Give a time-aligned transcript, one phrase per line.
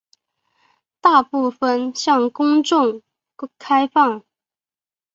[0.99, 3.03] 大部分向公众
[3.59, 4.23] 开放。